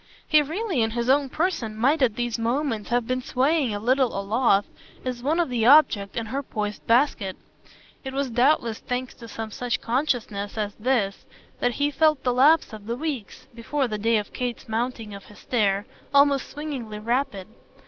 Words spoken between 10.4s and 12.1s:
as this that he